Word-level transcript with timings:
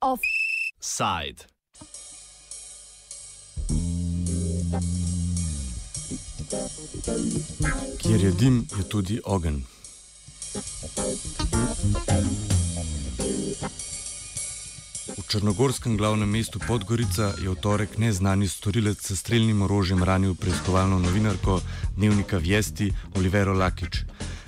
Offside. 0.00 1.46
Kjer 7.98 8.20
je 8.20 8.30
dim, 8.32 8.66
je 8.78 8.88
tudi 8.88 9.20
ogenj. 9.24 9.77
Črnogorskem 15.28 15.96
glavnem 15.96 16.30
mestu 16.30 16.58
Podgorica 16.58 17.32
je 17.36 17.50
v 17.52 17.56
torek 17.60 17.98
neznani 18.00 18.48
storilec 18.48 18.96
s 18.96 19.12
streljnim 19.20 19.60
orožjem 19.62 20.00
ranil 20.02 20.34
preiskovalno 20.34 20.98
novinarko 20.98 21.60
dnevnika 21.96 22.38
Vjesti 22.38 22.92
Olivero 23.16 23.52
Lakič. 23.52 24.04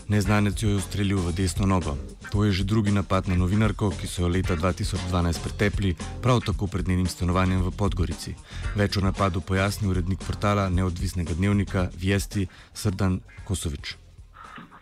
Neznanec 0.08 0.62
jo 0.62 0.70
je 0.72 0.80
ustrelil 0.80 1.20
v 1.20 1.32
desno 1.36 1.66
nogo. 1.66 1.96
To 2.32 2.44
je 2.44 2.52
že 2.52 2.64
drugi 2.64 2.92
napad 2.96 3.28
na 3.28 3.36
novinarko, 3.36 3.90
ki 3.90 4.08
so 4.08 4.22
jo 4.22 4.28
leta 4.28 4.56
2012 4.56 5.42
pretepli, 5.44 5.94
prav 6.22 6.40
tako 6.40 6.66
pred 6.66 6.88
njenim 6.88 7.06
stanovanjem 7.06 7.60
v 7.62 7.76
Podgorici. 7.76 8.34
Več 8.76 8.96
o 8.96 9.04
napadu 9.04 9.40
pojasni 9.40 9.88
urednik 9.88 10.24
portala 10.24 10.70
neodvisnega 10.70 11.34
dnevnika 11.34 11.90
Vjesti 11.92 12.48
Srdan 12.74 13.20
Kosovič. 13.44 14.09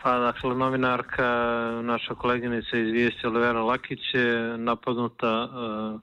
Pa, 0.09 0.19
dakle, 0.19 0.55
novinarka, 0.55 1.29
naša 1.83 2.15
koleginica 2.15 2.79
iz 2.79 2.93
Vijesti 2.93 3.27
Olivera 3.27 3.62
Lakić 3.62 4.15
je 4.15 4.59
napadnuta 4.59 5.45
uh, 5.45 6.01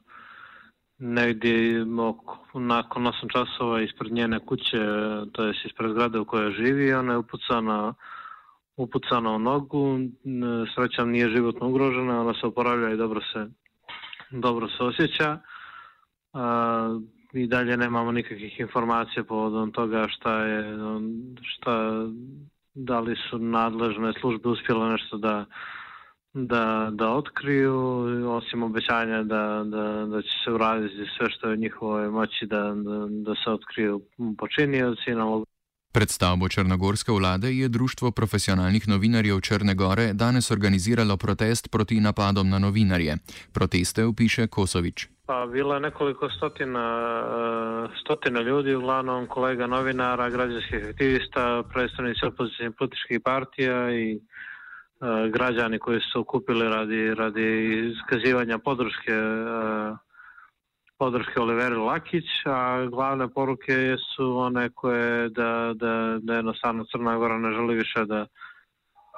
negdje 0.98 1.86
nakon 2.54 3.04
8 3.04 3.32
časova 3.32 3.82
ispred 3.82 4.12
njene 4.12 4.40
kuće, 4.40 4.80
to 5.32 5.44
je 5.44 5.54
ispred 5.66 5.92
zgrade 5.92 6.20
u 6.20 6.26
kojoj 6.26 6.52
živi. 6.52 6.94
Ona 6.94 7.12
je 7.12 7.18
upucana, 7.18 7.94
upucana 8.78 9.32
u 9.32 9.40
nogu, 9.40 10.00
srećam 10.76 11.10
nije 11.10 11.30
životno 11.30 11.68
ugrožena, 11.70 12.22
ona 12.22 12.34
se 12.34 12.48
oporavlja 12.48 12.94
i 12.94 12.98
dobro 12.98 13.22
se, 13.34 13.48
dobro 14.32 14.68
se 14.68 14.84
osjeća. 14.84 15.40
Uh, 16.34 17.02
I 17.34 17.48
dalje 17.48 17.78
nemamo 17.78 18.12
nikakvih 18.12 18.60
informacija 18.60 19.24
povodom 19.24 19.72
toga 19.72 20.08
šta 20.08 20.44
je, 20.44 20.78
šta 21.44 22.06
da 22.76 23.00
li 23.00 23.16
su 23.30 23.40
nadležne 23.40 24.14
službe 24.22 24.50
uspjele 24.50 24.90
nešto 24.90 25.18
da 25.18 25.46
da, 26.36 26.90
da 26.94 27.10
otkriju, 27.10 27.76
osim 28.30 28.64
obećanja 28.64 29.24
da, 29.24 29.64
da, 29.66 30.06
da 30.06 30.22
će 30.22 30.30
se 30.44 30.52
uraditi 30.52 30.96
sve 31.18 31.28
što 31.30 31.50
je 31.50 31.58
njihovoj 31.58 32.10
moći 32.10 32.46
da, 32.46 32.58
da, 32.60 33.08
da 33.10 33.36
se 33.36 33.52
otkriju 33.52 34.02
počinioci 34.38 35.12
nalog. 35.12 35.46
Pred 35.94 36.10
stavbo 36.10 36.50
Črnogorske 36.50 37.12
vlade 37.12 37.52
je 37.52 37.68
Društvo 37.68 38.12
profesionalnih 38.12 38.88
novinarjev 38.88 39.40
Črne 39.42 39.76
Gore 39.76 40.14
danes 40.14 40.52
organiziralo 40.52 41.18
protest 41.18 41.72
proti 41.72 42.00
napadom 42.00 42.50
na 42.50 42.60
novinarje. 42.60 43.18
Proteste 43.54 44.06
upiše 44.06 44.48
Kosovič. 44.48 45.15
Pa 45.26 45.46
bilo 45.46 45.74
je 45.74 45.80
nekoliko 45.80 46.30
stotina, 46.30 46.86
eh, 47.26 47.98
stotina 48.02 48.42
ljudi, 48.42 48.76
uglavnom 48.76 49.28
kolega 49.28 49.68
novinara, 49.68 50.30
građanskih 50.30 50.86
aktivista, 50.90 51.64
predstavnici 51.74 52.26
opozicijnih 52.26 52.76
političkih 52.78 53.20
partija 53.24 53.92
i 53.92 54.16
eh, 54.16 55.30
građani 55.30 55.80
koji 55.80 56.00
su 56.02 56.20
okupili 56.20 56.70
radi, 56.70 57.14
radi 57.14 57.76
iskazivanja 57.92 58.58
podrške 58.58 59.12
eh, 59.12 59.96
podrške 60.98 61.40
Oliveri 61.40 61.76
Lakić, 61.76 62.26
a 62.46 62.86
glavne 62.86 63.28
poruke 63.28 63.96
su 64.16 64.38
one 64.38 64.70
koje 64.70 65.30
da, 65.30 65.74
da, 65.76 66.18
da 66.22 66.34
jednostavno 66.34 66.86
Crna 66.92 67.18
Gora 67.18 67.38
ne 67.38 67.52
želi 67.52 67.76
više 67.76 68.06
da 68.06 68.26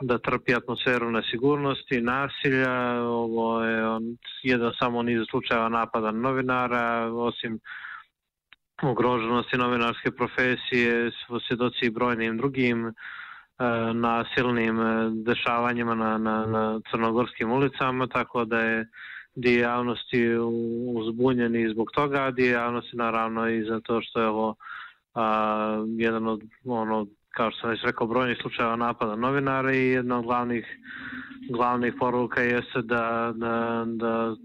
da 0.01 0.17
trpi 0.17 0.53
atmosferu 0.55 1.11
nesigurnosti, 1.11 2.01
nasilja, 2.01 3.01
ovo 3.01 3.63
je 3.63 3.87
on, 3.87 4.17
jedan 4.43 4.71
samo 4.79 5.03
niz 5.03 5.21
slučajeva 5.29 5.69
napada 5.69 6.11
novinara, 6.11 7.11
osim 7.13 7.59
ugroženosti 8.83 9.57
novinarske 9.57 10.11
profesije, 10.11 11.11
svjedoci 11.47 11.85
i 11.85 11.89
brojnim 11.89 12.37
drugim 12.37 12.87
e, 12.87 12.93
nasilnim 13.93 14.81
e, 14.81 15.09
dešavanjima 15.11 15.95
na, 15.95 16.17
na, 16.17 16.45
na 16.45 16.81
crnogorskim 16.91 17.51
ulicama, 17.51 18.07
tako 18.07 18.45
da 18.45 18.59
je 18.59 18.87
di 19.35 19.55
javnosti 19.55 20.35
uzbunjeni 20.95 21.69
zbog 21.69 21.87
toga, 21.93 22.31
di 22.31 22.47
javnosti 22.47 22.97
naravno 22.97 23.49
i 23.49 23.63
za 23.63 23.79
to 23.79 24.01
što 24.01 24.21
je 24.21 24.27
ovo 24.27 24.55
a, 25.13 25.85
jedan 25.97 26.27
od 26.27 26.41
ono, 26.65 27.07
kao 27.37 27.51
što 27.51 27.61
sam 27.61 27.69
već 27.69 27.83
rekao, 27.83 28.07
brojnih 28.07 28.37
slučajeva 28.41 28.75
napada 28.75 29.15
novinara 29.15 29.73
i 29.73 29.87
jedna 29.87 30.19
od 30.19 30.25
glavnih, 30.25 30.65
glavnih 31.49 31.93
poruka 31.99 32.41
jeste 32.41 32.81
da, 32.81 33.33
da, 33.35 33.83
da 33.87 34.35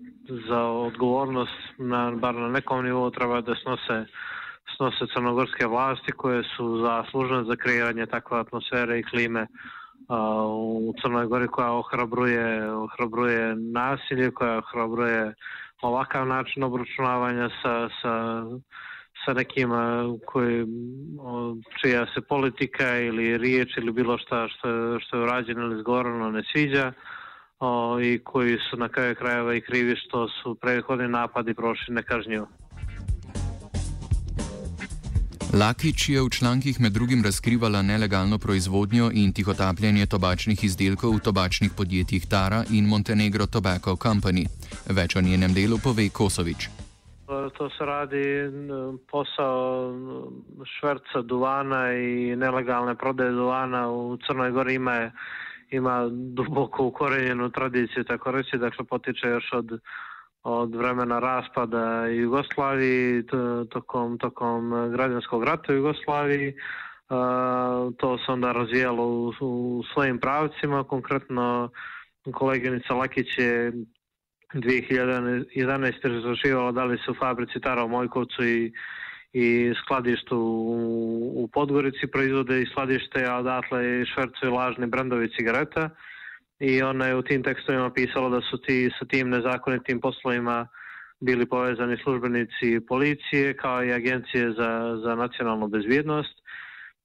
za 0.49 0.63
odgovornost, 0.63 1.59
na, 1.79 2.11
bar 2.11 2.35
na 2.35 2.49
nekom 2.49 2.85
nivou, 2.85 3.11
treba 3.11 3.41
da 3.41 3.55
snose, 3.55 4.05
snose 4.77 5.07
crnogorske 5.15 5.67
vlasti 5.67 6.13
koje 6.13 6.43
su 6.57 6.81
zaslužene 6.87 7.45
za 7.45 7.57
kreiranje 7.57 8.07
takve 8.07 8.39
atmosfere 8.39 8.99
i 8.99 9.03
klime 9.03 9.47
a, 10.09 10.47
u 10.47 10.95
Crnoj 11.03 11.27
Gori 11.27 11.49
koja 11.49 11.73
ohrabruje, 11.73 12.73
ohrabruje 12.73 13.57
nasilje, 13.57 14.31
koja 14.31 14.59
ohrabruje 14.59 15.35
ovakav 15.83 16.27
način 16.27 16.63
obručunavanja 16.63 17.49
sa, 17.63 17.89
sa 18.03 18.45
sa 19.25 19.33
nekima 19.33 20.05
koji, 20.27 20.67
čija 21.81 22.07
se 22.15 22.21
politika 22.21 22.99
ili 22.99 23.39
riječ 23.39 23.77
ili 23.77 23.93
bilo 23.93 24.19
šta 24.19 24.49
što, 24.49 25.01
što 25.01 25.17
je 25.17 25.23
urađeno 25.23 25.63
ili 25.63 25.81
zgovorano 25.81 26.31
ne 26.31 26.43
sviđa 26.53 26.93
o, 27.61 28.01
i 28.01 28.21
koji 28.25 28.59
su 28.71 28.77
na 28.77 28.89
kraju 28.89 29.15
krajeva 29.15 29.55
i 29.55 29.61
krivi 29.61 29.97
što 29.97 30.29
su 30.29 30.55
prethodni 30.55 31.09
napadi 31.09 31.55
prošli 31.55 31.95
nekažnjivo. 31.95 32.49
Lakič 35.53 36.09
je 36.09 36.23
v 36.23 36.31
člankih 36.33 36.81
med 36.81 36.93
drugim 36.93 37.23
razkrivala 37.25 37.83
nelegalno 37.83 38.39
proizvodnjo 38.39 39.11
in 39.13 39.33
tihotapljanje 39.33 40.07
tobačnih 40.07 40.65
izdelkov 40.65 41.13
v 41.17 41.21
tobačnih 41.21 41.73
podjetjih 41.77 42.27
Tara 42.27 42.65
in 42.71 42.89
Montenegro 42.89 43.47
Tobacco 43.47 43.97
Company. 43.97 44.47
Več 44.89 45.17
o 45.17 45.21
njenem 45.21 45.53
delu 45.53 45.79
pove 45.79 46.09
Kosovič. 46.09 46.82
To 47.51 47.71
se 47.71 47.85
radi 47.85 48.25
posao 49.11 49.93
šverca 50.65 51.23
duvana 51.23 51.93
i 51.93 52.37
nelegalne 52.37 52.95
prodaje 52.95 53.31
duvana 53.31 53.91
u 53.91 54.19
Crnoj 54.27 54.51
Gori 54.51 54.75
ima 54.75 55.11
ima 55.73 56.09
duboko 56.11 56.85
ukorenjenu 56.87 57.51
tradiciju, 57.51 58.05
tako 58.05 58.31
reći, 58.31 58.59
dakle 58.59 58.85
potiče 58.85 59.29
još 59.29 59.53
od, 59.53 59.81
od 60.43 60.75
vremena 60.75 61.19
raspada 61.19 62.07
Jugoslavije 62.07 63.25
tokom, 63.71 64.19
tokom 64.19 64.91
građanskog 64.93 65.45
rata 65.45 65.73
u 65.73 65.77
Jugoslaviji. 65.77 66.55
to 67.97 68.19
se 68.19 68.33
onda 68.33 68.53
razvijalo 68.53 69.05
u, 69.07 69.33
u 69.41 69.83
svojim 69.95 70.19
pravcima, 70.19 70.85
konkretno 70.85 71.71
koleginica 72.33 72.95
Lakić 72.95 73.39
je 73.39 73.73
2011. 74.55 75.93
razrašivalo 76.03 76.73
da 76.73 76.85
li 76.85 76.99
se 76.99 77.11
u 77.11 77.15
fabrici 77.15 77.61
Tara 77.61 77.85
u 77.85 77.89
Mojkovcu 77.89 78.45
i, 78.45 78.73
i 79.33 79.73
skladištu 79.85 80.39
u, 80.39 81.45
u 81.45 81.49
Podgorici 81.49 82.07
proizvode 82.07 82.63
i 82.63 82.67
skladište, 82.67 83.25
a 83.27 83.37
odatle 83.37 84.01
i 84.01 84.07
švercuju 84.07 84.55
lažni 84.55 84.87
brendovi 84.87 85.31
cigareta 85.37 85.91
i 86.61 86.83
ona 86.83 87.07
je 87.07 87.17
u 87.17 87.23
tim 87.23 87.43
tekstovima 87.43 87.91
pisala 87.91 88.29
da 88.29 88.41
su 88.41 88.59
ti 88.59 88.91
sa 88.99 89.05
tim 89.05 89.31
nezakonitim 89.31 90.01
poslovima 90.01 90.69
bili 91.21 91.47
povezani 91.47 91.97
službenici 92.03 92.81
policije 92.89 93.57
kao 93.57 93.85
i 93.85 93.93
agencije 93.93 94.53
za, 94.53 95.01
za 95.05 95.15
nacionalnu 95.15 95.69
bezbjednost 95.69 96.43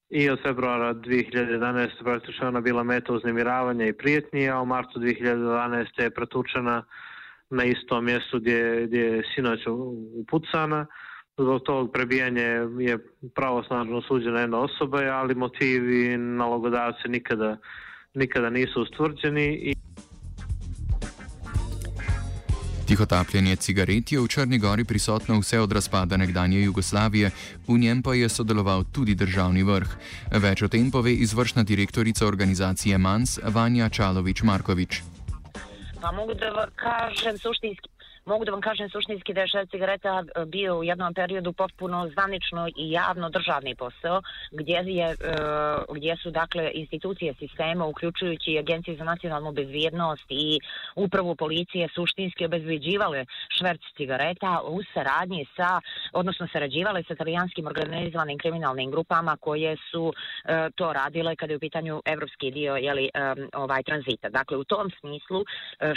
i 0.10 0.30
od 0.30 0.40
februara 0.42 0.94
2011. 0.94 2.04
praktično 2.04 2.48
ona 2.48 2.62
bila 2.62 2.84
meta 2.84 3.14
uznemiravanja 3.14 3.86
i 3.86 3.94
prijetnije, 3.94 4.50
a 4.50 4.62
u 4.62 4.66
martu 4.66 5.00
2012. 5.00 6.02
je 6.02 6.10
pretučena 6.10 6.84
na 7.50 7.64
istom 7.64 8.06
mjestu 8.06 8.40
gdje, 8.40 8.86
gdje 8.88 9.00
je 9.00 9.24
sinoć 9.36 9.60
upucana. 10.22 10.86
Zbog 11.38 11.64
tog 11.64 11.92
prebijanja 11.92 12.42
je 12.80 12.98
pravosnažno 13.36 14.02
suđena 14.02 14.40
jedna 14.40 14.60
osoba, 14.60 14.98
ali 14.98 15.36
motivi 15.36 16.18
nalogodavce 16.18 17.08
nikada, 17.08 17.58
nikada 18.14 18.50
nisu 18.50 18.82
ustvrđeni. 18.82 19.46
I... 19.56 19.74
Tihotapljenje 22.88 23.56
cigaret 23.56 24.12
je 24.12 24.20
v 24.20 24.28
Črni 24.28 24.58
Gori 24.60 24.86
prisotno 24.86 25.40
vse 25.40 25.60
od 25.60 25.72
razpada 25.72 26.18
nekdanje 26.18 26.62
Jugoslavije, 26.62 27.32
v 27.68 27.78
njem 27.78 28.02
pa 28.02 28.14
je 28.14 28.30
sodeloval 28.30 28.84
tudi 28.92 29.16
državni 29.16 29.64
vrh. 29.64 29.88
Več 30.32 30.62
o 30.64 30.68
tem 30.68 30.92
pove 30.92 31.14
izvršna 31.14 31.64
direktorica 31.64 32.28
organizacije 32.28 32.98
MANS 32.98 33.40
Vanja 33.44 33.90
Čalovič-Markovič. 33.90 35.17
Pa 36.02 36.12
mogu 36.12 36.34
da 36.34 36.68
kažem 36.76 37.38
suštinski 37.38 37.90
mogu 38.28 38.46
da 38.46 38.52
vam 38.52 38.62
kažem 38.62 38.90
suštinski 38.90 39.34
da 39.34 39.42
je 39.42 39.48
šest 39.48 39.72
cigareta 39.72 40.24
e, 40.24 40.46
bio 40.46 40.78
u 40.78 40.84
jednom 40.84 41.14
periodu 41.14 41.54
potpuno 41.54 42.10
zvanično 42.10 42.68
i 42.68 42.92
javno 42.92 43.30
državni 43.30 43.76
posao, 43.76 44.22
gdje, 44.52 44.80
je, 44.86 45.06
e, 45.06 45.16
gdje 45.96 46.18
su 46.18 46.32
dakle 46.32 46.72
institucije 46.74 47.34
sistema, 47.34 47.86
uključujući 47.86 48.58
Agencije 48.60 48.98
za 48.98 49.04
nacionalnu 49.04 49.52
bezvijednost 49.52 50.26
i 50.30 50.60
upravu 50.96 51.36
policije 51.36 51.88
suštinski 51.96 52.46
obezbeđivale 52.46 53.26
šverc 53.58 53.82
cigareta 53.98 54.62
u 54.64 54.82
saradnji 54.94 55.46
sa, 55.56 55.82
odnosno 56.14 56.48
sarađivale 56.54 57.04
sa 57.04 57.14
italijanskim 57.14 57.68
organizovanim 57.68 58.38
kriminalnim 58.38 58.92
grupama 58.92 59.38
koje 59.40 59.78
su 59.92 60.14
e, 60.14 60.70
to 60.76 60.94
radile 60.94 61.36
kada 61.36 61.54
je 61.54 61.58
u 61.58 61.60
pitanju 61.60 62.02
evropski 62.06 62.52
dio 62.52 62.76
jeli, 62.76 63.10
ovaj 63.54 63.84
tranzita. 63.84 64.30
Dakle, 64.30 64.58
u 64.58 64.64
tom 64.64 64.92
smislu 65.00 65.44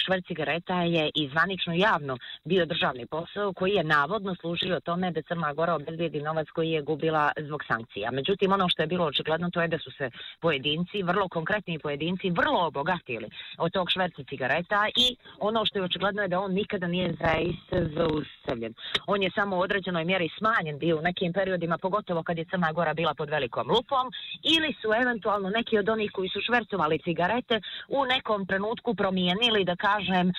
šverc 0.05 0.27
cigareta 0.27 0.83
je 0.83 1.11
i 1.15 1.29
zvanično 1.29 1.75
javno 1.75 2.20
bio 2.45 2.67
državni 2.67 3.07
posao 3.07 3.53
koji 3.53 3.73
je 3.73 3.85
navodno 3.85 4.35
služio 4.35 4.81
tome 4.81 5.11
da 5.11 5.23
Crna 5.23 5.53
Gora 5.53 5.75
obezbijedi 5.75 6.21
novac 6.21 6.47
koji 6.55 6.71
je 6.71 6.83
gubila 6.83 7.33
zbog 7.39 7.65
sankcija. 7.65 8.11
Međutim, 8.11 8.53
ono 8.53 8.69
što 8.69 8.83
je 8.83 8.87
bilo 8.87 9.07
očigledno 9.07 9.51
to 9.51 9.63
je 9.63 9.69
da 9.69 9.79
su 9.79 9.91
se 9.91 10.11
pojedinci, 10.41 11.03
vrlo 11.03 11.29
konkretni 11.29 11.79
pojedinci, 11.79 12.31
vrlo 12.31 12.67
obogatili 12.67 13.29
od 13.59 13.73
tog 13.73 13.91
šverca 13.91 14.23
cigareta 14.29 14.87
i 14.97 15.17
ono 15.39 15.65
što 15.67 15.79
je 15.79 15.85
očigledno 15.85 16.23
je 16.23 16.29
da 16.29 16.41
on 16.41 16.53
nikada 16.53 16.87
nije 16.87 17.15
zaista 17.21 17.77
zaustavljen. 17.97 18.75
On 19.07 19.23
je 19.23 19.31
samo 19.35 19.57
u 19.57 19.61
određenoj 19.61 20.05
mjeri 20.05 20.29
smanjen 20.39 20.79
bio 20.79 20.99
u 20.99 21.03
nekim 21.03 21.33
periodima, 21.33 21.79
pogotovo 21.79 22.23
kad 22.23 22.39
je 22.39 22.45
Crna 22.45 22.73
Gora 22.73 22.95
bila 22.95 23.15
pod 23.15 23.31
velikom 23.31 23.71
lupom, 23.71 24.13
ili 24.43 24.75
su 24.83 24.89
eventualno 25.03 25.51
neki 25.51 25.79
od 25.79 25.89
onih 25.89 26.11
koji 26.13 26.29
su 26.29 26.41
švercovali 26.41 26.99
cigarete 26.99 27.61
u 27.89 28.05
nekom 28.05 28.47
trenutku 28.47 28.95
promijenili, 28.95 29.65
da 29.65 29.77
kažem, 29.77 30.33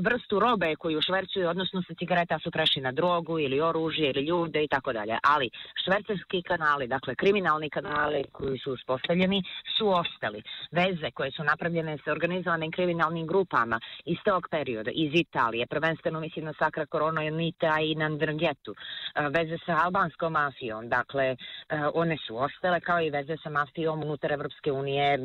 vrstu 0.00 0.38
robe 0.38 0.76
koju 0.76 0.99
švercuju, 1.02 1.48
odnosno 1.48 1.82
sa 1.82 1.94
cigareta 1.94 2.38
su 2.38 2.50
prešli 2.50 2.82
na 2.82 2.92
drogu 2.92 3.38
ili 3.38 3.60
oružje 3.60 4.10
ili 4.10 4.26
ljude 4.26 4.64
i 4.64 4.68
tako 4.68 4.92
dalje. 4.92 5.18
Ali 5.22 5.50
švercerski 5.84 6.42
kanali, 6.42 6.86
dakle 6.86 7.14
kriminalni 7.14 7.70
kanali 7.70 8.24
koji 8.32 8.58
su 8.58 8.72
uspostavljeni, 8.72 9.42
su 9.78 9.88
ostali. 9.88 10.42
Veze 10.70 11.10
koje 11.10 11.30
su 11.30 11.44
napravljene 11.44 11.98
sa 12.04 12.12
organizovanim 12.12 12.70
kriminalnim 12.70 13.26
grupama 13.26 13.80
iz 14.04 14.18
tog 14.24 14.48
perioda, 14.50 14.90
iz 14.90 15.12
Italije, 15.14 15.66
prvenstveno 15.66 16.20
mislim 16.20 16.44
na 16.44 16.54
Sakra 16.58 16.86
Korona 16.86 17.20
Nita 17.20 17.80
i 17.80 17.94
na 17.94 18.08
Ndrngetu, 18.08 18.74
e, 18.74 19.28
veze 19.28 19.58
sa 19.66 19.72
albanskom 19.84 20.32
mafijom, 20.32 20.88
dakle 20.88 21.24
e, 21.24 21.36
one 21.94 22.16
su 22.26 22.36
ostale 22.36 22.80
kao 22.80 23.00
i 23.00 23.10
veze 23.10 23.36
sa 23.42 23.50
mafijom 23.50 24.02
unutar 24.02 24.32
Evropske 24.32 24.72
unije, 24.72 25.14
e, 25.14 25.18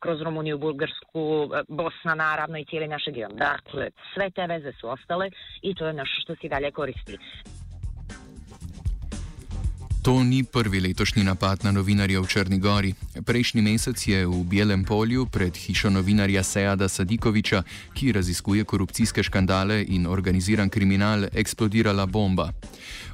kroz 0.00 0.22
Rumuniju, 0.22 0.58
Bulgarsku, 0.58 1.48
Bosna 1.68 2.14
naravno 2.14 2.58
i 2.58 2.64
cijeli 2.64 2.88
naš 2.88 3.04
region. 3.04 3.30
Dakle, 3.34 3.90
sve 4.14 4.30
te 4.30 4.46
veze 4.46 4.72
su 4.80 4.88
ostale 4.88 5.13
и 5.62 5.74
тоа 5.74 5.90
е 5.90 5.98
нешто 6.00 6.24
што 6.24 6.36
се 6.40 6.46
и 6.46 6.52
дале 6.52 6.72
користи. 6.72 7.18
To 10.04 10.24
ni 10.24 10.44
prvi 10.44 10.80
letošnji 10.80 11.24
napad 11.24 11.64
na 11.64 11.72
novinarja 11.72 12.20
v 12.20 12.28
Črni 12.28 12.58
Gori. 12.60 12.92
Prejšnji 13.24 13.62
mesec 13.64 13.96
je 14.06 14.26
v 14.26 14.44
Bielem 14.44 14.84
polju 14.84 15.24
pred 15.26 15.56
hišo 15.56 15.88
novinarja 15.90 16.42
Sejada 16.44 16.88
Sadikoviča, 16.88 17.62
ki 17.94 18.12
raziskuje 18.12 18.64
korupcijske 18.64 19.22
škandale 19.22 19.80
in 19.88 20.04
organiziran 20.06 20.68
kriminal, 20.68 21.24
eksplodirala 21.32 22.06
bomba. 22.06 22.52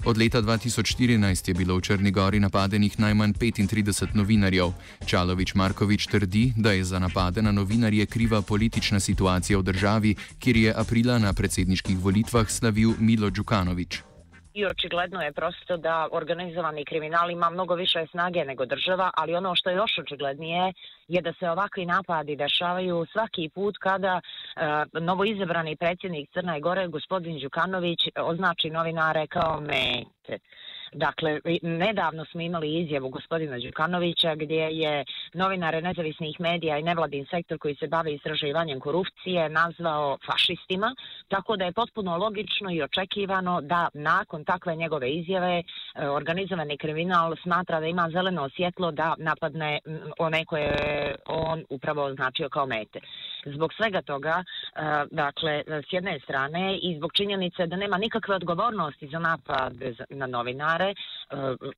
Od 0.05 0.19
leta 0.19 0.43
2014 0.43 1.49
je 1.49 1.55
bilo 1.55 1.79
v 1.79 1.81
Črni 1.81 2.11
Gori 2.11 2.41
napadenih 2.41 2.99
najmanj 2.99 3.39
35 3.39 4.19
novinarjev. 4.19 4.75
Čalovič 5.07 5.55
Markovič 5.55 6.11
trdi, 6.11 6.53
da 6.57 6.73
je 6.73 6.85
za 6.85 6.99
napade 6.99 7.43
na 7.43 7.53
novinarje 7.53 8.07
kriva 8.07 8.43
politična 8.43 9.01
situacija 9.01 9.59
v 9.59 9.63
državi, 9.63 10.15
kjer 10.39 10.57
je 10.57 10.75
aprila 10.75 11.19
na 11.19 11.33
predsedniških 11.33 11.99
volitvah 11.99 12.51
slavil 12.51 12.99
Milo 12.99 13.31
Đukanovič. 13.31 14.10
I 14.55 14.67
očigledno 14.67 15.23
je 15.23 15.33
prosto 15.33 15.77
da 15.77 16.09
organizovani 16.13 16.85
kriminal 16.85 17.31
ima 17.31 17.51
mnogo 17.51 17.75
više 17.75 18.07
snage 18.11 18.45
nego 18.45 18.67
država, 18.67 19.11
ali 19.15 19.35
ono 19.35 19.55
što 19.55 19.71
je 19.71 19.77
još 19.77 19.99
očiglednije 19.99 20.73
je 21.09 21.21
da 21.21 21.33
se 21.33 21.51
ovakvi 21.51 21.87
napadi 21.87 22.37
dešavaju 22.37 23.07
svaki 23.13 23.49
put 23.55 23.79
kada 23.79 24.21
e, 24.21 24.61
novoizabrani 25.01 25.77
predsjednik 25.77 26.31
Crne 26.33 26.61
Gore, 26.61 26.87
gospodin 26.87 27.39
Đukanović, 27.39 28.01
označi 28.17 28.71
novinare 28.71 29.27
kao 29.27 29.61
mete. 29.61 30.39
Dakle, 30.93 31.41
nedavno 31.63 32.25
smo 32.25 32.41
imali 32.41 32.81
izjavu 32.81 33.09
gospodina 33.09 33.59
Đukanovića 33.59 34.35
gdje 34.35 34.63
je 34.63 35.05
novinare 35.33 35.83
nezavisnih 35.83 36.41
medija 36.41 36.79
i 36.79 36.83
nevladin 36.83 37.27
sektor 37.31 37.59
koji 37.59 37.75
se 37.75 37.87
bave 37.87 38.15
istraživanjem 38.15 38.81
korupcije 38.81 39.49
nazvao 39.49 40.19
fašistima, 40.27 40.95
tako 41.29 41.57
da 41.57 41.65
je 41.65 41.73
potpuno 41.73 42.17
logično 42.17 42.71
i 42.71 42.83
očekivano 42.83 43.61
da 43.61 43.89
nakon 43.95 44.45
takve 44.45 44.77
njegove 44.77 45.11
izjave 45.11 45.59
e, 45.59 46.09
organizovani 46.09 46.79
kriminal 46.79 47.37
smatra 47.43 47.81
da 47.81 47.87
ima 47.87 48.11
zeleno 48.13 48.49
svjetlo 48.49 48.91
da 48.91 49.15
napadne 49.19 49.79
one 50.19 50.45
koje 50.45 51.15
on 51.27 51.65
upravo 51.69 52.05
označio 52.05 52.49
kao 52.49 52.67
mete. 52.67 53.01
Zbog 53.45 53.73
svega 53.75 54.03
toga, 54.03 54.45
e, 54.45 54.81
dakle, 55.11 55.63
s 55.67 55.93
jedne 55.93 56.21
strane 56.21 56.79
i 56.83 56.97
zbog 56.97 57.13
činjenice 57.13 57.67
da 57.67 57.77
nema 57.77 57.99
nikakve 57.99 58.35
odgovornosti 58.35 59.09
za 59.09 59.19
napad 59.19 59.73
na 60.11 60.27
novinare, 60.27 60.80
e, 60.85 60.95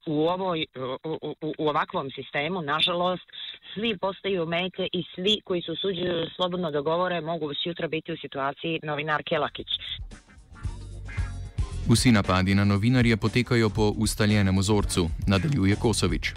u, 0.06 0.28
ovoj, 0.28 0.66
u, 1.04 1.34
u, 1.40 1.54
u 1.58 1.68
ovakvom 1.68 2.10
sistemu, 2.10 2.62
nažalost, 2.62 3.22
svi 3.74 3.98
postaju 3.98 4.46
mete 4.46 4.88
i 4.92 5.04
svi 5.14 5.40
koji 5.44 5.62
su 5.62 5.76
suđuju 5.76 6.26
slobodno 6.36 6.70
dogovore 6.70 7.20
mogu 7.20 7.54
sutra 7.54 7.88
biti 7.88 8.12
u 8.12 8.16
situaciji 8.16 8.80
novinar 8.82 9.22
Kelakić. 9.22 9.68
Vsi 11.90 12.12
napadi 12.12 12.54
na 12.54 12.64
novinarje 12.64 13.16
potekajo 13.16 13.68
po 13.68 13.92
ustaljenem 13.98 14.58
vzorcu, 14.58 15.08
nadaljuje 15.26 15.76
Kosovič. 15.76 16.32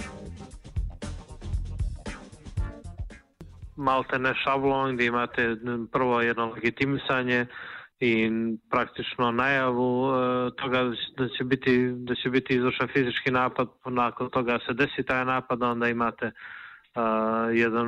malte 3.75 4.19
ne 4.19 4.33
šablon 4.43 4.95
gdje 4.95 5.05
imate 5.05 5.55
prvo 5.91 6.21
jedno 6.21 6.45
legitimisanje 6.45 7.45
i 7.99 8.29
praktično 8.69 9.31
najavu 9.31 10.09
e, 10.09 10.51
toga 10.61 10.83
da 11.17 11.27
će 11.37 11.43
biti 11.43 11.91
da 11.97 12.15
će 12.15 12.29
biti 12.29 12.55
izvršen 12.55 12.87
fizički 12.87 13.31
napad 13.31 13.67
nakon 13.85 14.29
toga 14.29 14.59
se 14.67 14.73
desi 14.73 15.03
taj 15.07 15.25
napad 15.25 15.63
onda 15.63 15.87
imate 15.89 16.25
uh, 16.25 16.31
jedan 17.53 17.87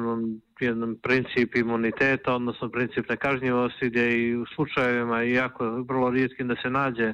jedan 0.60 0.96
princip 1.04 1.56
imuniteta 1.56 2.36
odnosno 2.36 2.70
princip 2.70 3.10
nekažnjivosti 3.10 3.90
gdje 3.90 4.28
i 4.28 4.36
u 4.36 4.46
slučajevima 4.46 5.24
iako 5.24 5.84
vrlo 5.90 6.10
rijetkim 6.10 6.48
da 6.48 6.56
se 6.56 6.70
nađe 6.70 7.14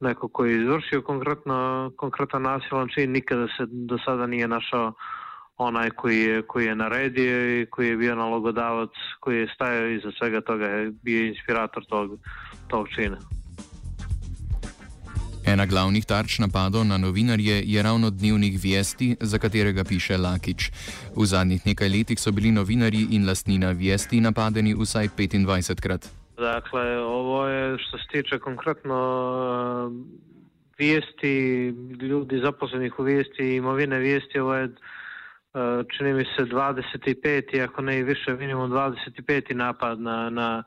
neko 0.00 0.28
koji 0.28 0.52
je 0.52 0.62
izvršio 0.62 1.02
konkretno 1.02 1.90
konkretan 1.96 2.42
nasilan 2.42 2.88
čin 2.88 3.12
nikada 3.12 3.46
se 3.46 3.66
do 3.68 3.98
sada 4.04 4.26
nije 4.26 4.48
našao 4.48 4.92
onaj 5.60 5.90
koji 5.90 6.20
je, 6.20 6.42
koji 6.42 6.66
je 6.66 6.74
naredio 6.74 7.60
i 7.60 7.66
koji 7.66 7.88
je 7.88 7.96
bio 7.96 8.14
nalogodavac, 8.14 8.90
koji 9.20 9.38
je 9.38 9.48
stajao 9.54 9.88
iza 9.88 10.10
svega 10.18 10.40
toga, 10.40 10.66
je 10.66 10.92
bio 11.02 11.26
inspirator 11.26 11.84
tog, 11.84 12.18
tog 12.68 12.88
čina. 12.88 13.16
Ena 15.46 15.66
glavnih 15.66 16.04
tarč 16.04 16.38
napadov 16.38 16.84
na 16.84 16.98
novinarje 16.98 17.62
je 17.66 17.82
ravno 17.82 18.10
dnevnik 18.10 18.54
Vesti, 18.64 19.16
za 19.20 19.38
katerega 19.38 19.84
piše 19.84 20.16
Lakič. 20.16 20.70
V 21.16 21.26
zadnjih 21.26 21.66
nekaj 21.66 21.88
letih 21.88 22.20
so 22.20 22.32
bili 22.32 22.52
novinarji 22.52 23.06
in 23.10 23.26
lastnina 23.28 23.72
Vesti 23.72 24.20
napadeni 24.20 24.74
vsaj 24.74 25.08
25 25.08 25.80
krat. 25.80 26.08
Dakle, 26.38 26.98
ovo 26.98 27.46
je 27.46 27.78
što 27.78 27.98
se 27.98 28.04
tiče 28.12 28.38
konkretno 28.38 28.96
uh, 28.96 29.92
vijesti, 30.78 31.34
ljudi 32.00 32.40
zaposlenih 32.44 32.98
u 32.98 33.02
vijesti, 33.02 33.54
imovine 33.56 33.98
vijesti, 33.98 34.38
ovo 34.38 34.54
je 34.54 34.68
Eh, 35.54 35.84
čini 35.96 36.12
mi 36.12 36.24
se 36.24 36.44
25. 36.44 37.64
ako 37.64 37.82
ne 37.82 37.98
i 37.98 38.02
više 38.02 38.34
minimum 38.34 38.70
25. 38.70 39.54
napad 39.54 40.00
na, 40.00 40.30
na, 40.30 40.62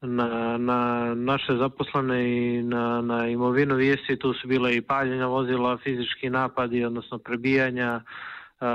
na, 0.00 0.58
na 0.58 1.14
naše 1.14 1.56
zaposlene 1.56 2.36
i 2.36 2.62
na, 2.62 3.00
na 3.00 3.26
imovinu 3.28 3.74
vijesti. 3.74 4.18
Tu 4.18 4.32
su 4.32 4.48
bile 4.48 4.76
i 4.76 4.82
paljenja 4.82 5.26
vozila, 5.26 5.78
fizički 5.78 6.30
napadi, 6.30 6.84
odnosno 6.84 7.18
prebijanja, 7.18 8.00
eh, 8.60 8.66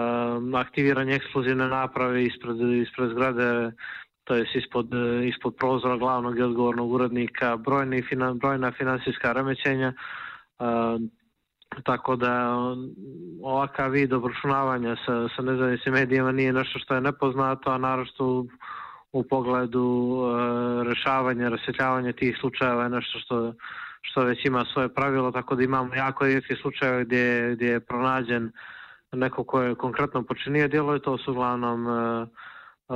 aktiviranje 0.57 1.15
eksplozivne 1.15 1.67
naprave 1.67 2.23
ispred, 2.23 2.57
ispred 2.81 3.09
zgrade, 3.09 3.71
to 4.23 4.35
je 4.35 4.45
ispod, 4.55 4.89
ispod 5.23 5.55
prozora 5.55 5.97
glavnog 5.97 6.39
i 6.39 6.41
odgovornog 6.41 6.91
urednika, 6.91 7.57
brojni, 7.57 8.03
brojna 8.35 8.71
finansijska 8.71 9.31
remećenja. 9.31 9.93
Eh, 10.59 11.24
Tako 11.83 12.15
da 12.15 12.55
ovakav 13.41 13.91
vid 13.91 14.13
obračunavanja 14.13 14.95
sa, 15.05 15.27
sa 15.35 15.41
nezavisnim 15.41 15.93
medijima 15.93 16.31
nije 16.31 16.53
nešto 16.53 16.79
što 16.79 16.95
je 16.95 17.01
nepoznato, 17.01 17.71
a 17.71 17.77
naravno 17.77 18.11
u, 18.19 18.47
u 19.11 19.23
pogledu 19.23 20.17
e, 20.17 20.83
rešavanja, 20.83 21.49
rasvjetljavanja 21.49 22.13
tih 22.13 22.37
slučajeva 22.39 22.83
je 22.83 22.89
nešto 22.89 23.19
što, 23.19 23.53
što 24.01 24.23
već 24.23 24.45
ima 24.45 24.65
svoje 24.73 24.93
pravilo, 24.93 25.31
tako 25.31 25.55
da 25.55 25.63
imamo 25.63 25.95
jako 25.95 26.25
rijetke 26.25 26.55
slučajeve 26.55 27.05
gdje, 27.05 27.55
gdje 27.55 27.67
je 27.67 27.79
pronađen 27.79 28.51
neko 29.11 29.43
ko 29.43 29.61
je 29.61 29.75
konkretno 29.75 30.23
počinio 30.23 30.67
djelo 30.67 30.95
i 30.95 31.01
to 31.01 31.17
su 31.17 31.31
uglavnom 31.31 31.87
e, 31.87 32.25
e, 32.89 32.95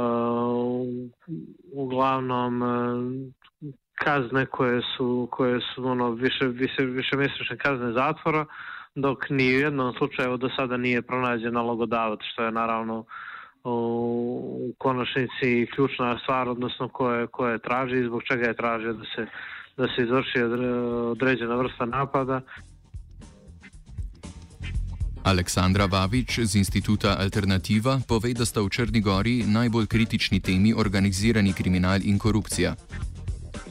uglavnom 1.74 2.64
e, 2.64 2.68
kazne 4.04 4.46
koje 4.46 4.82
su, 4.98 5.28
koje 5.32 5.60
su 5.60 5.88
ono, 5.88 6.12
više, 6.12 6.46
više, 6.48 6.86
više 6.86 7.18
mjesečne 7.18 7.58
kazne 7.58 7.92
zatvora, 7.92 8.46
dok 8.96 9.30
ni 9.30 9.56
u 9.56 9.60
jednom 9.60 9.94
slučaju 9.98 10.38
do 10.38 10.50
sada 10.58 10.78
nije 10.78 11.02
pronađen 11.02 11.54
nalogodavac, 11.54 12.20
što 12.34 12.44
je 12.44 12.52
naravno 12.52 13.06
u 13.64 14.74
konačnici 14.78 15.68
ključna 15.76 16.20
stvar, 16.24 16.50
odnosno 16.50 16.88
koje, 16.88 17.28
koje 17.28 17.60
traži 17.60 17.96
i 18.00 18.06
zbog 18.06 18.22
čega 18.24 18.48
je 18.48 18.56
tražio 18.56 18.94
da 18.94 19.04
se, 19.16 19.28
da 19.78 19.88
se 19.88 20.04
izvrši 20.04 20.42
određena 21.12 21.56
vrsta 21.56 21.86
napada. 21.86 22.42
Aleksandra 25.24 25.86
Vavič 25.86 26.40
z 26.40 26.56
instituta 26.56 27.18
Alternativa 27.20 28.00
pove, 28.08 28.34
da 28.34 28.46
sta 28.46 28.62
v 28.62 28.70
Črni 28.70 29.02
Gori 29.02 29.44
najbolj 29.46 29.88
kritični 29.88 30.40
temi 30.40 30.74
organizirani 30.74 31.54
kriminal 31.54 32.00
in 32.04 32.18
korupcija. 32.18 32.76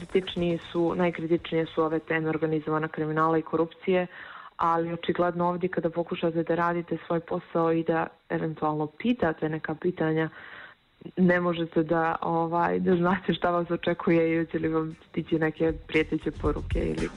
Najkritičniji 0.09 0.59
su, 0.71 0.95
najkritičnije 0.95 1.65
su 1.65 1.83
ove 1.83 1.99
teme 1.99 2.29
organizovana 2.29 2.87
kriminala 2.87 3.37
i 3.37 3.41
korupcije, 3.41 4.07
ali 4.57 4.93
očigledno 4.93 5.49
ovdje 5.49 5.69
kada 5.69 5.89
pokušate 5.89 6.43
da 6.43 6.55
radite 6.55 6.97
svoj 7.07 7.19
posao 7.19 7.71
i 7.71 7.83
da 7.83 8.07
eventualno 8.29 8.87
pitate 8.87 9.49
neka 9.49 9.75
pitanja, 9.75 10.29
ne 11.17 11.39
možete 11.39 11.83
da, 11.83 12.15
ovaj, 12.21 12.79
da 12.79 12.95
znate 12.95 13.33
šta 13.33 13.51
vas 13.51 13.71
očekuje 13.71 14.33
i 14.33 14.45
hoće 14.45 14.59
li 14.59 14.67
vam 14.67 14.95
stići 15.09 15.39
neke 15.39 15.73
prijeteće 15.87 16.31
poruke 16.31 16.79
ili 16.79 17.09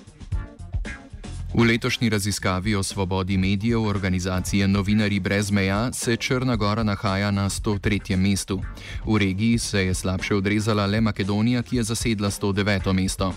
V 1.54 1.64
letošnji 1.68 2.08
raziskavi 2.08 2.74
o 2.74 2.82
svobodi 2.82 3.36
medijev 3.38 3.82
organizacije 3.82 4.68
Novinari 4.68 5.20
brez 5.20 5.50
meja 5.50 5.92
se 5.92 6.16
Črna 6.16 6.56
Gora 6.56 6.82
nahaja 6.82 7.30
na 7.30 7.48
103. 7.48 8.16
mestu. 8.16 8.60
V 9.06 9.18
regiji 9.18 9.58
se 9.58 9.84
je 9.86 9.94
slabše 9.94 10.34
odrezala 10.34 10.86
le 10.86 11.00
Makedonija, 11.00 11.62
ki 11.62 11.76
je 11.76 11.82
zasedla 11.82 12.30
109. 12.30 12.92
mesto. 12.92 13.32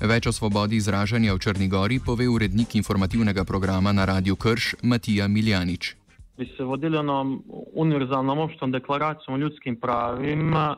Več 0.00 0.26
o 0.26 0.32
svobodi 0.32 0.76
izražanja 0.76 1.34
v 1.34 1.38
Črni 1.38 1.68
Gori 1.68 2.00
pove 2.06 2.28
urednik 2.28 2.74
informativnega 2.74 3.44
programa 3.44 3.92
na 3.92 4.04
Radiu 4.04 4.36
Krš 4.36 4.74
Matija 4.82 5.28
Miljanič. 5.28 5.94
Bi 6.38 6.50
se 6.56 6.64
vodili 6.64 6.96
onom 6.96 7.42
univerzalnom 7.72 8.38
opštom 8.38 8.72
deklaracijom 8.72 9.34
o 9.34 9.38
ljudskim 9.38 9.76
pravima, 9.76 10.76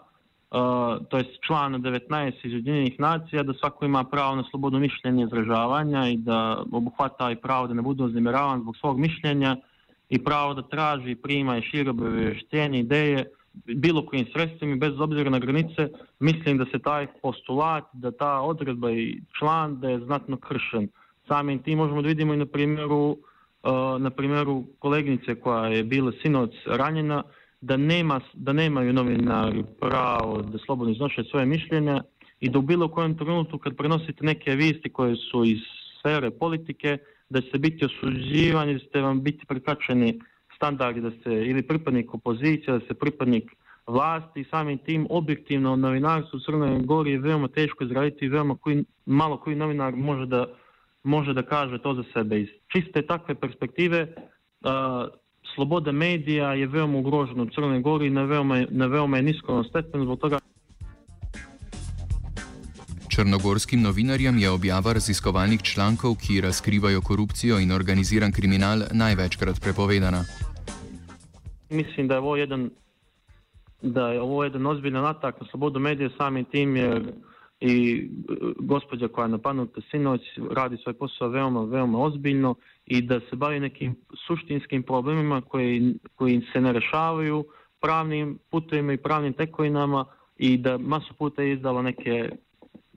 uh, 0.53 1.07
to 1.09 1.19
je 1.19 1.25
član 1.47 1.75
19 1.75 2.33
iz 2.45 2.53
Ujedinjenih 2.53 3.01
nacija, 3.01 3.43
da 3.43 3.55
svako 3.55 3.85
ima 3.85 4.05
pravo 4.05 4.37
na 4.37 4.45
slobodno 4.51 4.79
mišljenje 4.79 5.25
izražavanja 5.25 6.09
i 6.09 6.17
da 6.17 6.65
obuhvata 6.73 7.31
i 7.31 7.37
pravo 7.37 7.67
da 7.67 7.75
ne 7.75 7.83
bude 7.83 8.05
uznemiravan 8.05 8.61
zbog 8.61 8.77
svog 8.77 8.99
mišljenja 8.99 9.57
i 10.09 10.25
pravo 10.25 10.55
da 10.55 10.63
traži 10.63 11.11
i 11.11 11.17
prima 11.17 11.59
i 11.59 11.63
šire 11.63 11.91
obavještenje 11.91 12.81
ideje 12.81 13.25
bilo 13.55 14.07
kojim 14.07 14.27
sredstvima 14.33 14.77
bez 14.77 15.01
obzira 15.01 15.31
na 15.31 15.39
granice, 15.39 15.89
mislim 16.21 16.59
da 16.59 16.65
se 16.65 16.79
taj 16.79 17.07
postulat, 17.23 17.85
da 17.93 18.11
ta 18.11 18.41
odredba 18.41 18.91
i 18.91 19.21
član 19.39 19.81
da 19.81 19.89
je 19.89 20.01
znatno 20.01 20.37
kršen. 20.37 20.89
Samim 21.29 21.63
tim 21.63 21.79
možemo 21.79 22.03
da 22.03 22.09
vidimo 22.09 22.35
i 22.35 22.37
na 22.37 22.47
primjeru, 22.47 23.17
uh, 23.63 24.01
na 24.01 24.11
primjeru 24.11 24.65
kolegnice 24.79 25.35
koja 25.35 25.67
je 25.67 25.85
bila 25.85 26.13
sinoć 26.23 26.51
ranjena, 26.67 27.23
da, 27.63 27.77
nema, 27.77 28.21
da 28.35 28.53
nemaju 28.53 28.93
novinari 28.93 29.65
pravo 29.81 30.43
da 30.43 30.59
slobodno 30.59 30.93
iznošaju 30.93 31.25
svoje 31.25 31.47
mišljenja 31.47 32.03
i 32.41 32.49
da 32.49 32.59
u 32.59 32.63
bilo 32.63 32.89
kojem 32.89 33.17
trenutku 33.19 33.59
kad 33.59 33.77
prenosite 33.77 34.25
neke 34.25 34.51
vijesti 34.51 34.93
koje 34.93 35.17
su 35.17 35.45
iz 35.45 35.59
sfere 35.99 36.31
politike, 36.31 36.99
da 37.29 37.41
će 37.41 37.51
se 37.51 37.59
biti 37.59 37.85
osuđivani, 37.85 38.75
da 38.75 38.79
će 38.79 39.01
vam 39.01 39.23
biti 39.23 39.47
prikačeni 39.47 40.21
standardi 40.57 41.01
da 41.01 41.11
ste 41.11 41.31
ili 41.31 41.63
pripadnik 41.63 42.15
opozicije, 42.15 42.79
da 42.79 42.81
ste 42.81 42.95
pripadnik 42.95 43.53
vlasti 43.87 44.41
i 44.41 44.45
samim 44.45 44.79
tim 44.79 45.07
objektivno 45.11 45.77
novinarstvo 45.77 46.37
u 46.37 46.41
Crnoj 46.41 46.81
Gori 46.85 47.11
je 47.11 47.19
veoma 47.19 47.49
teško 47.49 47.85
izraditi 47.85 48.25
i 48.25 48.29
veoma 48.29 48.57
koji, 48.57 48.85
malo 49.07 49.37
koji 49.37 49.57
novinar 49.57 49.97
može 49.97 50.27
da, 50.27 50.47
može 51.03 51.35
da 51.35 51.43
kaže 51.43 51.79
to 51.79 51.95
za 51.95 52.05
sebe. 52.13 52.41
Iz 52.41 52.49
čiste 52.67 53.03
takve 53.07 53.35
perspektive 53.35 54.07
uh, 54.61 55.22
sloboda 55.55 55.93
medija 55.93 56.55
je 56.55 56.67
veoma 56.67 56.99
ugrožena 56.99 57.43
u 57.43 57.47
Crnoj 57.47 57.81
Gori 57.81 58.11
na 58.11 58.23
veoma, 58.23 58.65
na 58.71 58.87
veoma 58.87 59.17
je 59.17 59.23
niskom 59.23 59.65
stepenu 59.65 60.05
zbog 60.05 60.19
toga. 60.19 60.39
Črnogorskim 63.09 63.83
novinarjem 63.83 64.39
je 64.39 64.51
objava 64.51 64.93
raziskovalnih 64.93 65.63
člankov, 65.63 66.15
ki 66.27 66.41
razkrivajo 66.41 67.01
korupcijo 67.01 67.59
in 67.59 67.73
organiziran 67.73 68.33
kriminal, 68.33 68.79
največkrat 68.93 69.61
prepovedana. 69.61 70.25
Mislim, 71.71 72.09
da 72.09 72.15
je 72.15 72.21
ovo 72.21 72.37
jedan, 72.37 72.71
da 73.83 74.09
je 74.09 74.21
ovo 74.21 74.45
jedan 74.45 74.67
ozbiljan 74.67 75.05
atak 75.05 75.41
na 75.41 75.47
slobodu 75.51 75.79
medija 75.79 76.11
samim 76.19 76.45
tim 76.45 76.77
jer 76.77 77.13
i 77.61 78.09
gospođa 78.59 79.09
koja 79.09 79.25
je 79.25 79.29
napadnuta 79.29 79.81
sinoć 79.91 80.21
radi 80.51 80.77
svoj 80.77 80.95
posao 80.95 81.29
veoma, 81.29 81.65
veoma 81.65 81.99
ozbiljno 81.99 82.55
i 82.93 83.03
da 83.03 83.21
se 83.21 83.37
bavi 83.37 83.61
nekim 83.61 83.95
suštinskim 84.27 84.83
problemima 84.83 85.41
koji, 85.41 85.95
koji 86.15 86.43
se 86.53 86.61
ne 86.61 86.73
rešavaju 86.73 87.45
pravnim 87.81 88.39
putovima 88.51 88.93
i 88.93 88.97
pravnim 88.97 89.33
tekovinama 89.33 90.05
i 90.37 90.57
da 90.57 90.79
masu 90.79 91.15
puta 91.15 91.43
je 91.43 91.53
izdala 91.53 91.83
neke 91.83 92.31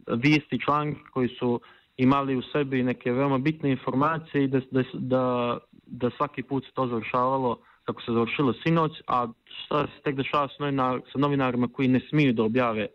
vijesti 0.07 0.59
članke 0.65 0.99
koji 1.13 1.29
su 1.39 1.59
imali 1.97 2.35
u 2.35 2.41
sebi 2.41 2.83
neke 2.83 3.11
veoma 3.11 3.37
bitne 3.37 3.71
informacije 3.71 4.43
i 4.43 4.47
da, 4.47 4.59
da, 4.71 4.83
da, 4.93 5.57
da 5.85 6.09
svaki 6.17 6.43
put 6.43 6.65
se 6.65 6.71
to 6.73 6.87
završavalo 6.87 7.57
kako 7.83 8.01
se 8.01 8.11
završilo 8.11 8.53
sinoć, 8.53 8.91
a 9.07 9.27
šta 9.45 9.87
se 9.87 10.01
tek 10.03 10.15
dešava 10.15 10.47
sa, 10.47 10.55
novinar, 10.59 11.01
sa 11.11 11.19
novinarima 11.19 11.67
koji 11.67 11.87
ne 11.87 11.99
smiju 12.09 12.33
da 12.33 12.43
objave 12.43 12.87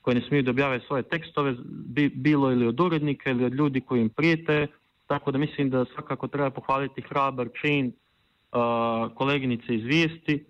koji 0.00 0.14
ne 0.14 0.22
smiju 0.28 0.42
da 0.42 0.50
objave 0.50 0.80
svoje 0.86 1.02
tekstove, 1.02 1.54
bi, 1.64 2.08
bilo 2.08 2.52
ili 2.52 2.66
od 2.66 2.80
urednika 2.80 3.30
ili 3.30 3.44
od 3.44 3.54
ljudi 3.54 3.80
koji 3.80 4.00
im 4.00 4.08
prijete, 4.08 4.66
tako 5.08 5.30
da 5.30 5.38
mislim 5.38 5.70
da 5.70 5.84
svakako 5.94 6.28
treba 6.28 6.50
pohvaliti 6.50 7.02
hrabar 7.02 7.48
čin 7.60 7.86
uh, 7.86 9.14
koleginice 9.14 9.74
iz 9.74 9.84
vijesti, 9.84 10.44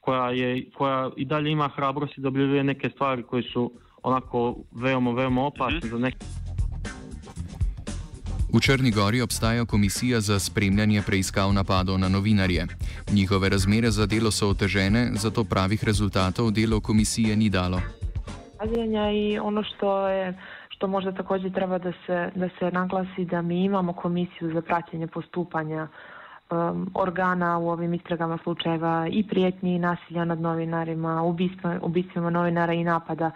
koja, 0.00 0.30
je, 0.30 0.70
koja 0.70 1.10
i 1.16 1.24
dalje 1.24 1.50
ima 1.50 1.68
hrabrosti 1.68 2.20
da 2.20 2.28
objavljuje 2.28 2.64
neke 2.64 2.90
stvari 2.90 3.22
koje 3.22 3.42
su 3.42 3.72
onako 4.02 4.56
veoma, 4.72 5.10
veoma 5.12 5.46
opasne 5.46 5.78
mm 5.78 5.80
-hmm. 5.80 5.90
za 5.90 5.98
neke. 5.98 6.26
V 8.54 8.60
Črni 8.60 8.90
Gori 8.90 9.20
obstaja 9.20 9.64
komisija 9.64 10.20
za 10.20 10.38
spremljanje 10.38 11.02
preiskav 11.06 11.52
napadov 11.52 11.98
na 11.98 12.08
novinarje. 12.08 12.66
Njihove 13.12 13.48
razmere 13.48 13.90
za 13.90 14.06
delo 14.06 14.30
so 14.30 14.48
otežene, 14.48 15.10
zato 15.14 15.44
pravih 15.44 15.84
rezultatov 15.84 16.50
delo 16.50 16.80
komisije 16.80 17.36
ni 17.36 17.48
dalo. 17.48 17.80
I 19.14 19.38
ono 19.38 19.62
što 19.62 20.08
je 20.08 20.38
što 20.82 20.88
možda 20.88 21.12
također 21.12 21.52
treba 21.52 21.78
da 21.78 21.92
se, 22.06 22.30
da 22.34 22.48
se 22.58 22.70
naglasi 22.70 23.24
da 23.24 23.42
mi 23.42 23.64
imamo 23.64 23.92
komisiju 23.92 24.52
za 24.54 24.62
praćenje 24.62 25.06
postupanja 25.06 25.88
um, 26.50 26.90
organa 26.94 27.58
u 27.58 27.68
ovim 27.68 27.94
istragama 27.94 28.38
slučajeva 28.42 29.06
i 29.10 29.26
prijetnji 29.28 29.74
i 29.74 29.78
nasilja 29.78 30.24
nad 30.24 30.40
novinarima, 30.40 31.22
ubistvima 31.82 32.30
novinara 32.30 32.72
i 32.72 32.84
napada 32.84 33.30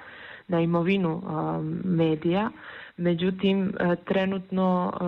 na 0.49 0.61
imovinu 0.61 1.15
um, 1.15 1.81
medija. 1.85 2.51
Međutim, 2.99 3.73
e, 3.81 3.97
trenutno 3.97 4.93
e, 4.93 5.05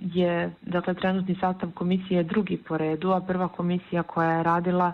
je, 0.00 0.52
dakle, 0.62 0.94
trenutni 0.94 1.36
sastav 1.40 1.70
komisije 1.74 2.18
je 2.18 2.24
drugi 2.24 2.56
po 2.68 2.76
redu, 2.78 3.10
a 3.10 3.20
prva 3.20 3.48
komisija 3.48 4.02
koja 4.02 4.30
je 4.30 4.42
radila 4.42 4.92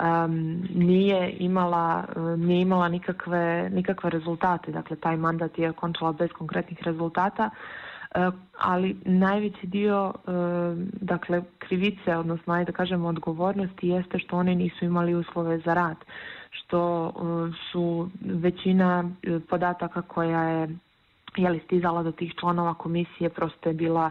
um, 0.00 0.32
nije 0.74 1.36
imala 1.38 2.04
nije 2.36 2.60
imala 2.60 2.88
nikakve, 2.88 3.70
nikakve 3.72 4.10
rezultate. 4.10 4.72
Dakle, 4.72 4.96
taj 4.96 5.16
mandat 5.16 5.58
je 5.58 5.72
končala 5.72 6.12
bez 6.12 6.30
konkretnih 6.38 6.82
rezultata, 6.82 7.50
ali 8.58 8.96
najveći 9.04 9.66
dio 9.66 10.12
dakle, 10.92 11.42
krivice, 11.58 12.16
odnosno 12.16 12.52
ajde 12.54 12.72
da 12.72 12.76
kažemo 12.76 13.08
odgovornosti 13.08 13.88
jeste 13.88 14.18
što 14.18 14.36
oni 14.36 14.54
nisu 14.54 14.84
imali 14.84 15.14
uslove 15.14 15.58
za 15.58 15.74
rad, 15.74 15.96
što 16.50 17.12
su 17.72 18.10
većina 18.22 19.10
podataka 19.48 20.02
koja 20.02 20.42
je 20.42 20.68
jeli 21.36 21.60
stizala 21.64 22.02
do 22.02 22.12
tih 22.12 22.34
članova 22.40 22.74
komisije 22.74 23.30
prosto 23.30 23.68
je 23.68 23.74
bila 23.74 24.10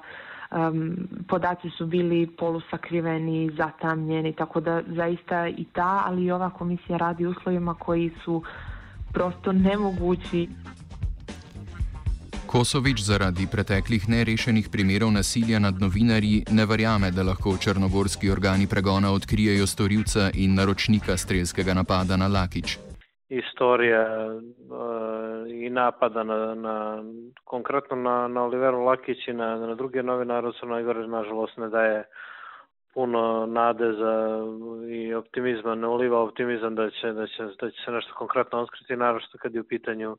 um, 0.51 0.97
podaci 1.27 1.69
su 1.69 1.85
bili 1.85 2.27
polusakriveni, 2.37 3.51
zatamljeni, 3.57 4.33
tako 4.33 4.59
da 4.59 4.81
zaista 4.87 5.47
i 5.47 5.65
ta, 5.73 6.03
ali 6.05 6.23
i 6.23 6.31
ova 6.31 6.49
komisija 6.49 6.97
radi 6.97 7.25
uslovima 7.25 7.73
koji 7.73 8.11
su 8.23 8.43
prosto 9.13 9.51
nemogući. 9.51 10.49
Kosovič 12.47 13.01
zaradi 13.01 13.47
preteklih 13.51 14.09
nerešenih 14.09 14.69
primerov 14.71 15.11
nasilja 15.11 15.59
nad 15.59 15.81
novinarji 15.81 16.43
ne 16.51 16.65
verjame, 16.65 17.11
da 17.11 17.23
lahko 17.23 17.57
črnogorski 17.57 18.31
organi 18.31 18.67
pregona 18.67 19.11
odkrijejo 19.11 19.67
storilca 19.67 20.29
in 20.33 20.55
naročnika 20.55 21.17
strelskega 21.17 21.73
napada 21.73 22.17
na 22.17 22.27
Lakič. 22.27 22.77
Istorija 23.29 24.03
uh, 24.33 25.18
i 25.49 25.69
napada 25.69 26.23
na, 26.23 26.55
na 26.55 27.03
konkretno 27.43 27.95
na, 27.95 28.27
na 28.27 28.43
Oliveru 28.43 28.83
Lakić 28.83 29.27
i 29.27 29.33
na, 29.33 29.55
na 29.55 29.75
druge 29.75 30.03
novinare 30.03 30.47
u 30.47 30.53
Crnoj 30.53 30.83
Gori, 30.83 31.07
nažalost, 31.07 31.57
ne 31.57 31.69
daje 31.69 32.03
puno 32.93 33.45
nade 33.45 33.93
za 33.93 34.39
i 34.89 35.13
optimizma, 35.13 35.75
ne 35.75 35.87
uliva 35.87 36.21
optimizam 36.21 36.75
da 36.75 36.89
će, 36.89 37.13
da 37.13 37.27
će, 37.27 37.43
da 37.61 37.71
će 37.71 37.81
se 37.85 37.91
nešto 37.91 38.13
konkretno 38.13 38.59
otkriti, 38.59 38.95
naravno 38.95 39.21
kad 39.39 39.55
je 39.55 39.61
u 39.61 39.67
pitanju 39.67 40.17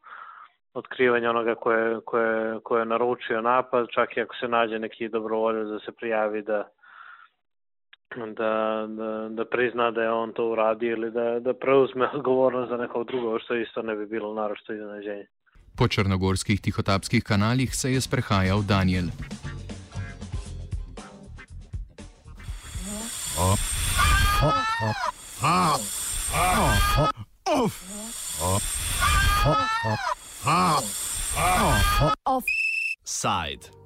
otkrivanja 0.74 1.30
onoga 1.30 1.54
koje, 1.54 2.00
koje, 2.04 2.60
koje 2.60 2.80
je 2.80 2.86
naručio 2.86 3.40
napad, 3.40 3.86
čak 3.90 4.16
i 4.16 4.20
ako 4.20 4.36
se 4.36 4.48
nađe 4.48 4.78
neki 4.78 5.08
dobrovoljac 5.08 5.66
da 5.66 5.78
se 5.78 5.92
prijavi 5.92 6.42
da, 6.42 6.68
da, 8.16 8.86
da, 8.88 9.28
da 9.28 9.44
prizna 9.44 9.90
da 9.90 10.02
je 10.02 10.10
on 10.10 10.32
to 10.32 10.50
uradio 10.50 10.92
ili 10.92 11.10
da, 11.10 11.40
da 11.40 11.54
preuzme 11.54 12.08
odgovornost 12.14 12.70
za 12.70 12.76
nekog 12.76 13.06
drugog, 13.06 13.40
što 13.44 13.56
isto 13.56 13.82
ne 13.82 13.96
bi 13.96 14.06
bilo 14.06 14.34
naročito 14.34 14.72
iznenađenje. 14.72 15.26
Po 15.76 15.88
črnogorskih 15.88 16.60
tihotapskih 16.60 17.24
kanalih 17.24 17.74
se 17.74 17.92
je 17.92 18.00
sprehajal 18.00 18.62
Daniel. 18.62 19.04
Offside. 32.24 33.80